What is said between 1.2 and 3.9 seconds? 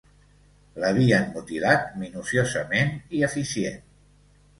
mutilat minuciosament i eficient.